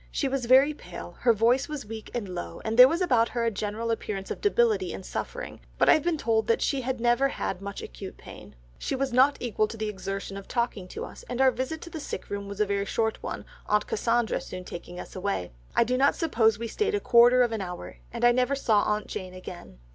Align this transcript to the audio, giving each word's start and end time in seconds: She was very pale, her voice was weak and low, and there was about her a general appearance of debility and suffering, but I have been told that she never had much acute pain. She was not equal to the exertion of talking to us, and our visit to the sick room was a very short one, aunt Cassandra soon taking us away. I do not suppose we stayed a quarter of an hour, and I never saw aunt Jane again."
She 0.09 0.27
was 0.27 0.47
very 0.47 0.73
pale, 0.73 1.15
her 1.19 1.31
voice 1.31 1.69
was 1.69 1.85
weak 1.85 2.09
and 2.15 2.27
low, 2.33 2.59
and 2.65 2.75
there 2.75 2.87
was 2.87 3.01
about 3.01 3.29
her 3.29 3.43
a 3.45 3.51
general 3.51 3.91
appearance 3.91 4.31
of 4.31 4.41
debility 4.41 4.93
and 4.93 5.05
suffering, 5.05 5.59
but 5.77 5.87
I 5.89 5.93
have 5.93 6.01
been 6.01 6.17
told 6.17 6.47
that 6.47 6.59
she 6.59 6.81
never 6.93 7.27
had 7.27 7.61
much 7.61 7.83
acute 7.83 8.17
pain. 8.17 8.55
She 8.79 8.95
was 8.95 9.13
not 9.13 9.37
equal 9.39 9.67
to 9.67 9.77
the 9.77 9.89
exertion 9.89 10.37
of 10.37 10.47
talking 10.47 10.87
to 10.87 11.05
us, 11.05 11.21
and 11.29 11.39
our 11.39 11.51
visit 11.51 11.81
to 11.81 11.91
the 11.91 11.99
sick 11.99 12.31
room 12.31 12.47
was 12.47 12.59
a 12.59 12.65
very 12.65 12.85
short 12.85 13.21
one, 13.21 13.45
aunt 13.67 13.85
Cassandra 13.85 14.41
soon 14.41 14.63
taking 14.65 14.99
us 14.99 15.15
away. 15.15 15.51
I 15.75 15.83
do 15.83 15.95
not 15.99 16.15
suppose 16.15 16.57
we 16.57 16.67
stayed 16.67 16.95
a 16.95 16.99
quarter 16.99 17.43
of 17.43 17.51
an 17.51 17.61
hour, 17.61 17.97
and 18.11 18.25
I 18.25 18.31
never 18.31 18.55
saw 18.55 18.81
aunt 18.81 19.05
Jane 19.05 19.35
again." 19.35 19.77